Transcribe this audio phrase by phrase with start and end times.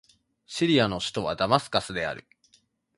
[0.47, 2.25] シリアの首都はダマスカスである